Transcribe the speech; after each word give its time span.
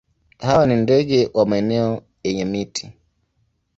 Hawa 0.37 0.67
ni 0.67 0.75
ndege 0.75 1.29
wa 1.33 1.45
maeneo 1.45 2.03
yenye 2.23 2.45
miti. 2.45 2.91